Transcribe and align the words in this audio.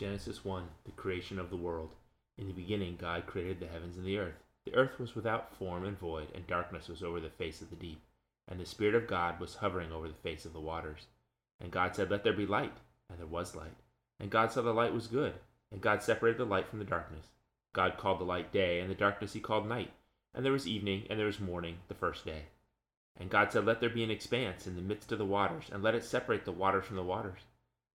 Genesis 0.00 0.46
1 0.46 0.64
The 0.86 0.92
creation 0.92 1.38
of 1.38 1.50
the 1.50 1.58
world. 1.58 1.90
In 2.38 2.46
the 2.46 2.54
beginning, 2.54 2.96
God 2.98 3.26
created 3.26 3.60
the 3.60 3.66
heavens 3.66 3.98
and 3.98 4.06
the 4.06 4.16
earth. 4.16 4.42
The 4.64 4.74
earth 4.74 4.98
was 4.98 5.14
without 5.14 5.54
form 5.54 5.84
and 5.84 5.98
void, 5.98 6.28
and 6.34 6.46
darkness 6.46 6.88
was 6.88 7.02
over 7.02 7.20
the 7.20 7.28
face 7.28 7.60
of 7.60 7.68
the 7.68 7.76
deep. 7.76 8.00
And 8.48 8.58
the 8.58 8.64
Spirit 8.64 8.94
of 8.94 9.06
God 9.06 9.38
was 9.38 9.56
hovering 9.56 9.92
over 9.92 10.08
the 10.08 10.14
face 10.14 10.46
of 10.46 10.54
the 10.54 10.58
waters. 10.58 11.08
And 11.60 11.70
God 11.70 11.94
said, 11.94 12.10
Let 12.10 12.24
there 12.24 12.32
be 12.32 12.46
light. 12.46 12.72
And 13.10 13.18
there 13.18 13.26
was 13.26 13.54
light. 13.54 13.76
And 14.18 14.30
God 14.30 14.50
saw 14.50 14.62
the 14.62 14.72
light 14.72 14.94
was 14.94 15.06
good. 15.06 15.34
And 15.70 15.82
God 15.82 16.02
separated 16.02 16.38
the 16.38 16.46
light 16.46 16.66
from 16.66 16.78
the 16.78 16.86
darkness. 16.86 17.26
God 17.74 17.98
called 17.98 18.20
the 18.20 18.24
light 18.24 18.54
day, 18.54 18.80
and 18.80 18.90
the 18.90 18.94
darkness 18.94 19.34
he 19.34 19.40
called 19.40 19.68
night. 19.68 19.92
And 20.32 20.46
there 20.46 20.52
was 20.52 20.66
evening, 20.66 21.08
and 21.10 21.18
there 21.18 21.26
was 21.26 21.40
morning, 21.40 21.76
the 21.88 21.94
first 21.94 22.24
day. 22.24 22.44
And 23.18 23.28
God 23.28 23.52
said, 23.52 23.66
Let 23.66 23.80
there 23.80 23.90
be 23.90 24.02
an 24.02 24.10
expanse 24.10 24.66
in 24.66 24.76
the 24.76 24.80
midst 24.80 25.12
of 25.12 25.18
the 25.18 25.26
waters, 25.26 25.66
and 25.70 25.82
let 25.82 25.94
it 25.94 26.04
separate 26.04 26.46
the 26.46 26.52
waters 26.52 26.86
from 26.86 26.96
the 26.96 27.02
waters. 27.02 27.40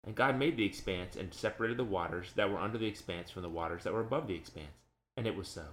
And 0.04 0.14
God 0.14 0.38
made 0.38 0.56
the 0.56 0.64
expanse 0.64 1.16
and 1.16 1.32
separated 1.34 1.76
the 1.76 1.84
waters 1.84 2.32
that 2.34 2.50
were 2.50 2.58
under 2.58 2.78
the 2.78 2.86
expanse 2.86 3.30
from 3.30 3.42
the 3.42 3.48
waters 3.48 3.84
that 3.84 3.92
were 3.92 4.00
above 4.00 4.26
the 4.26 4.34
expanse. 4.34 4.78
And 5.16 5.26
it 5.26 5.36
was 5.36 5.48
so. 5.48 5.64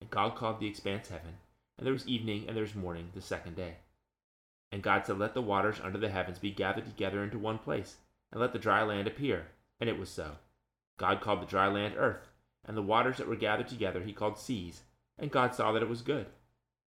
And 0.00 0.10
God 0.10 0.34
called 0.34 0.58
the 0.58 0.66
expanse 0.66 1.08
heaven. 1.08 1.38
And 1.78 1.86
there 1.86 1.92
was 1.92 2.06
evening 2.06 2.44
and 2.46 2.56
there 2.56 2.64
was 2.64 2.74
morning 2.74 3.10
the 3.14 3.20
second 3.20 3.56
day. 3.56 3.76
And 4.72 4.82
God 4.82 5.06
said, 5.06 5.18
Let 5.18 5.34
the 5.34 5.42
waters 5.42 5.80
under 5.82 5.98
the 5.98 6.10
heavens 6.10 6.38
be 6.38 6.50
gathered 6.50 6.84
together 6.84 7.22
into 7.22 7.38
one 7.38 7.58
place, 7.58 7.96
and 8.30 8.40
let 8.40 8.52
the 8.52 8.58
dry 8.58 8.82
land 8.82 9.08
appear. 9.08 9.46
And 9.80 9.88
it 9.88 9.98
was 9.98 10.08
so. 10.08 10.36
God 10.96 11.20
called 11.20 11.42
the 11.42 11.46
dry 11.46 11.66
land 11.66 11.94
earth, 11.96 12.28
and 12.64 12.76
the 12.76 12.82
waters 12.82 13.16
that 13.16 13.26
were 13.26 13.36
gathered 13.36 13.68
together 13.68 14.02
he 14.02 14.12
called 14.12 14.38
seas. 14.38 14.82
And 15.18 15.30
God 15.30 15.54
saw 15.54 15.72
that 15.72 15.82
it 15.82 15.88
was 15.88 16.02
good. 16.02 16.26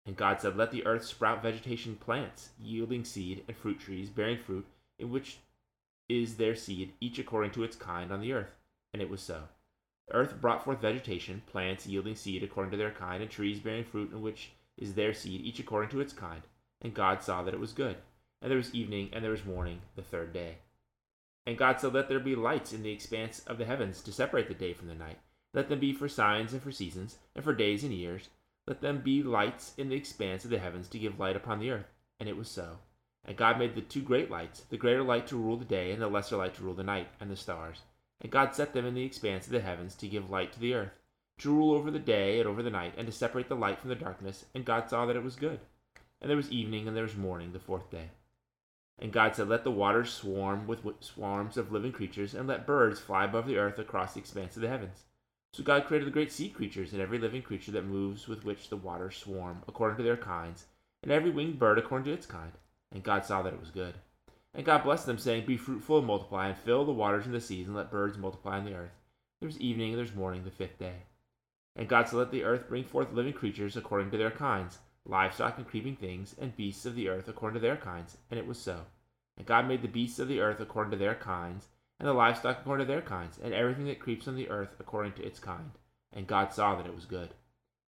And 0.06 0.16
God 0.16 0.40
said, 0.40 0.56
Let 0.56 0.70
the 0.72 0.84
earth 0.86 1.04
sprout 1.04 1.42
vegetation 1.42 1.96
plants, 1.96 2.50
yielding 2.58 3.04
seed, 3.04 3.44
and 3.46 3.56
fruit 3.56 3.78
trees, 3.78 4.08
bearing 4.08 4.38
fruit, 4.38 4.66
in 4.98 5.10
which 5.10 5.38
is 6.10 6.36
their 6.36 6.56
seed, 6.56 6.92
each 7.00 7.18
according 7.18 7.52
to 7.52 7.62
its 7.62 7.76
kind, 7.76 8.10
on 8.10 8.20
the 8.20 8.32
earth. 8.32 8.54
And 8.92 9.00
it 9.00 9.08
was 9.08 9.20
so. 9.20 9.44
The 10.08 10.14
earth 10.14 10.40
brought 10.40 10.64
forth 10.64 10.80
vegetation, 10.80 11.42
plants 11.46 11.86
yielding 11.86 12.16
seed 12.16 12.42
according 12.42 12.72
to 12.72 12.76
their 12.76 12.90
kind, 12.90 13.22
and 13.22 13.30
trees 13.30 13.60
bearing 13.60 13.84
fruit, 13.84 14.12
in 14.12 14.20
which 14.20 14.50
is 14.76 14.94
their 14.94 15.14
seed, 15.14 15.40
each 15.42 15.60
according 15.60 15.90
to 15.90 16.00
its 16.00 16.12
kind. 16.12 16.42
And 16.82 16.94
God 16.94 17.22
saw 17.22 17.42
that 17.42 17.54
it 17.54 17.60
was 17.60 17.72
good. 17.72 17.96
And 18.42 18.50
there 18.50 18.58
was 18.58 18.74
evening, 18.74 19.10
and 19.12 19.22
there 19.22 19.30
was 19.30 19.44
morning, 19.44 19.82
the 19.94 20.02
third 20.02 20.32
day. 20.32 20.56
And 21.46 21.56
God 21.56 21.80
said, 21.80 21.94
Let 21.94 22.08
there 22.08 22.20
be 22.20 22.34
lights 22.34 22.72
in 22.72 22.82
the 22.82 22.92
expanse 22.92 23.40
of 23.46 23.58
the 23.58 23.64
heavens 23.64 24.00
to 24.02 24.12
separate 24.12 24.48
the 24.48 24.54
day 24.54 24.72
from 24.72 24.88
the 24.88 24.94
night. 24.94 25.18
Let 25.54 25.68
them 25.68 25.80
be 25.80 25.92
for 25.92 26.08
signs 26.08 26.52
and 26.52 26.62
for 26.62 26.72
seasons, 26.72 27.18
and 27.34 27.44
for 27.44 27.54
days 27.54 27.84
and 27.84 27.92
years. 27.92 28.28
Let 28.66 28.80
them 28.80 29.00
be 29.00 29.22
lights 29.22 29.74
in 29.76 29.88
the 29.88 29.96
expanse 29.96 30.44
of 30.44 30.50
the 30.50 30.58
heavens 30.58 30.88
to 30.88 30.98
give 30.98 31.18
light 31.18 31.36
upon 31.36 31.58
the 31.58 31.70
earth. 31.70 31.92
And 32.18 32.28
it 32.28 32.36
was 32.36 32.48
so. 32.48 32.78
And 33.24 33.36
God 33.36 33.58
made 33.58 33.74
the 33.74 33.82
two 33.82 34.02
great 34.02 34.30
lights, 34.30 34.60
the 34.62 34.76
greater 34.76 35.02
light 35.02 35.26
to 35.28 35.36
rule 35.36 35.56
the 35.56 35.64
day, 35.64 35.92
and 35.92 36.00
the 36.00 36.08
lesser 36.08 36.36
light 36.36 36.54
to 36.54 36.62
rule 36.62 36.74
the 36.74 36.82
night, 36.82 37.08
and 37.20 37.30
the 37.30 37.36
stars. 37.36 37.82
And 38.20 38.32
God 38.32 38.54
set 38.54 38.72
them 38.72 38.86
in 38.86 38.94
the 38.94 39.04
expanse 39.04 39.46
of 39.46 39.52
the 39.52 39.60
heavens 39.60 39.94
to 39.96 40.08
give 40.08 40.30
light 40.30 40.52
to 40.52 40.60
the 40.60 40.74
earth, 40.74 40.98
to 41.38 41.54
rule 41.54 41.74
over 41.74 41.90
the 41.90 41.98
day 41.98 42.38
and 42.38 42.48
over 42.48 42.62
the 42.62 42.70
night, 42.70 42.94
and 42.96 43.06
to 43.06 43.12
separate 43.12 43.48
the 43.48 43.54
light 43.54 43.78
from 43.78 43.90
the 43.90 43.94
darkness. 43.94 44.46
And 44.54 44.64
God 44.64 44.88
saw 44.88 45.06
that 45.06 45.16
it 45.16 45.22
was 45.22 45.36
good. 45.36 45.60
And 46.20 46.28
there 46.28 46.36
was 46.36 46.50
evening, 46.50 46.86
and 46.86 46.96
there 46.96 47.04
was 47.04 47.16
morning, 47.16 47.52
the 47.52 47.58
fourth 47.58 47.90
day. 47.90 48.10
And 48.98 49.12
God 49.12 49.34
said, 49.34 49.48
Let 49.48 49.64
the 49.64 49.70
waters 49.70 50.12
swarm 50.12 50.66
with 50.66 50.84
swarms 51.00 51.56
of 51.56 51.72
living 51.72 51.92
creatures, 51.92 52.34
and 52.34 52.46
let 52.46 52.66
birds 52.66 53.00
fly 53.00 53.24
above 53.24 53.46
the 53.46 53.56
earth 53.56 53.78
across 53.78 54.12
the 54.12 54.20
expanse 54.20 54.56
of 54.56 54.62
the 54.62 54.68
heavens. 54.68 55.04
So 55.52 55.62
God 55.62 55.86
created 55.86 56.06
the 56.06 56.12
great 56.12 56.30
sea 56.30 56.50
creatures, 56.50 56.92
and 56.92 57.00
every 57.00 57.18
living 57.18 57.42
creature 57.42 57.72
that 57.72 57.86
moves 57.86 58.28
with 58.28 58.44
which 58.44 58.68
the 58.68 58.76
waters 58.76 59.16
swarm, 59.16 59.62
according 59.66 59.96
to 59.96 60.02
their 60.02 60.16
kinds, 60.16 60.66
and 61.02 61.10
every 61.10 61.30
winged 61.30 61.58
bird 61.58 61.78
according 61.78 62.04
to 62.04 62.12
its 62.12 62.26
kind. 62.26 62.52
And 62.92 63.02
God 63.02 63.24
saw 63.24 63.42
that 63.42 63.54
it 63.54 63.60
was 63.60 63.70
good. 63.70 63.94
And 64.52 64.66
God 64.66 64.82
blessed 64.82 65.06
them, 65.06 65.18
saying, 65.18 65.46
Be 65.46 65.56
fruitful 65.56 65.98
and 65.98 66.06
multiply, 66.06 66.48
and 66.48 66.58
fill 66.58 66.84
the 66.84 66.92
waters 66.92 67.24
and 67.24 67.34
the 67.34 67.40
seas, 67.40 67.66
and 67.66 67.76
let 67.76 67.90
birds 67.90 68.18
multiply 68.18 68.58
on 68.58 68.64
the 68.64 68.74
earth. 68.74 68.98
There 69.38 69.46
was 69.46 69.60
evening, 69.60 69.90
and 69.90 69.98
there 69.98 70.04
was 70.04 70.14
morning, 70.14 70.42
the 70.44 70.50
fifth 70.50 70.78
day. 70.78 71.04
And 71.76 71.88
God 71.88 72.08
said, 72.08 72.16
Let 72.16 72.32
the 72.32 72.42
earth 72.42 72.68
bring 72.68 72.84
forth 72.84 73.12
living 73.12 73.32
creatures 73.32 73.76
according 73.76 74.10
to 74.10 74.16
their 74.16 74.30
kinds, 74.30 74.78
livestock 75.04 75.56
and 75.56 75.66
creeping 75.66 75.94
things, 75.94 76.34
and 76.38 76.56
beasts 76.56 76.84
of 76.84 76.96
the 76.96 77.08
earth 77.08 77.28
according 77.28 77.60
to 77.60 77.66
their 77.66 77.76
kinds. 77.76 78.18
And 78.28 78.40
it 78.40 78.46
was 78.46 78.58
so. 78.58 78.86
And 79.36 79.46
God 79.46 79.68
made 79.68 79.82
the 79.82 79.88
beasts 79.88 80.18
of 80.18 80.26
the 80.26 80.40
earth 80.40 80.58
according 80.58 80.90
to 80.90 80.98
their 80.98 81.14
kinds, 81.14 81.68
and 82.00 82.08
the 82.08 82.12
livestock 82.12 82.58
according 82.60 82.86
to 82.86 82.92
their 82.92 83.02
kinds, 83.02 83.38
and 83.40 83.54
everything 83.54 83.86
that 83.86 84.00
creeps 84.00 84.26
on 84.26 84.34
the 84.34 84.50
earth 84.50 84.74
according 84.80 85.12
to 85.12 85.24
its 85.24 85.38
kind. 85.38 85.70
And 86.12 86.26
God 86.26 86.52
saw 86.52 86.74
that 86.74 86.86
it 86.86 86.94
was 86.94 87.04
good. 87.04 87.30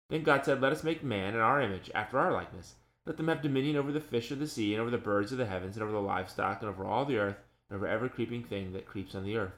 Then 0.08 0.22
God 0.22 0.46
said, 0.46 0.62
Let 0.62 0.72
us 0.72 0.82
make 0.82 1.04
man 1.04 1.34
in 1.34 1.40
our 1.40 1.60
image, 1.60 1.90
after 1.94 2.18
our 2.18 2.32
likeness 2.32 2.76
let 3.06 3.16
them 3.16 3.28
have 3.28 3.40
dominion 3.40 3.76
over 3.76 3.92
the 3.92 4.00
fish 4.00 4.32
of 4.32 4.40
the 4.40 4.48
sea, 4.48 4.74
and 4.74 4.80
over 4.80 4.90
the 4.90 4.98
birds 4.98 5.30
of 5.30 5.38
the 5.38 5.46
heavens, 5.46 5.76
and 5.76 5.82
over 5.84 5.92
the 5.92 6.00
livestock, 6.00 6.60
and 6.60 6.68
over 6.68 6.84
all 6.84 7.04
the 7.04 7.18
earth, 7.18 7.36
and 7.70 7.76
over 7.76 7.86
every 7.86 8.08
creeping 8.08 8.42
thing 8.42 8.72
that 8.72 8.86
creeps 8.86 9.14
on 9.14 9.24
the 9.24 9.36
earth. 9.36 9.54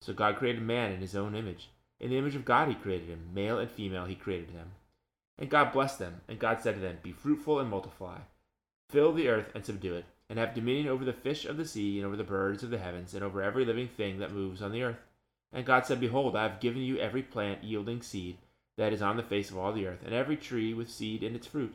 So 0.00 0.14
God 0.14 0.36
created 0.36 0.62
man 0.62 0.90
in 0.90 1.00
his 1.00 1.14
own 1.14 1.34
image. 1.34 1.68
In 2.00 2.08
the 2.08 2.16
image 2.16 2.34
of 2.34 2.46
God 2.46 2.68
he 2.68 2.74
created 2.74 3.08
him. 3.08 3.28
Male 3.34 3.58
and 3.58 3.70
female 3.70 4.06
he 4.06 4.14
created 4.14 4.54
them. 4.54 4.72
And 5.38 5.50
God 5.50 5.72
blessed 5.72 5.98
them, 5.98 6.22
and 6.26 6.38
God 6.38 6.62
said 6.62 6.74
to 6.74 6.80
them, 6.80 6.98
Be 7.02 7.12
fruitful 7.12 7.60
and 7.60 7.68
multiply. 7.68 8.18
Fill 8.88 9.12
the 9.12 9.28
earth 9.28 9.50
and 9.54 9.64
subdue 9.64 9.96
it, 9.96 10.06
and 10.30 10.38
have 10.38 10.54
dominion 10.54 10.88
over 10.88 11.04
the 11.04 11.12
fish 11.12 11.44
of 11.44 11.58
the 11.58 11.66
sea, 11.66 11.98
and 11.98 12.06
over 12.06 12.16
the 12.16 12.24
birds 12.24 12.62
of 12.62 12.70
the 12.70 12.78
heavens, 12.78 13.12
and 13.12 13.22
over 13.22 13.42
every 13.42 13.66
living 13.66 13.88
thing 13.88 14.18
that 14.20 14.32
moves 14.32 14.62
on 14.62 14.72
the 14.72 14.82
earth. 14.82 14.98
And 15.52 15.66
God 15.66 15.84
said, 15.84 16.00
Behold, 16.00 16.34
I 16.34 16.44
have 16.44 16.60
given 16.60 16.80
you 16.80 16.96
every 16.96 17.22
plant 17.22 17.62
yielding 17.62 18.00
seed 18.00 18.38
that 18.78 18.94
is 18.94 19.02
on 19.02 19.18
the 19.18 19.22
face 19.22 19.50
of 19.50 19.58
all 19.58 19.74
the 19.74 19.86
earth, 19.86 20.00
and 20.02 20.14
every 20.14 20.36
tree 20.38 20.72
with 20.72 20.90
seed 20.90 21.22
in 21.22 21.34
its 21.34 21.46
fruit 21.46 21.74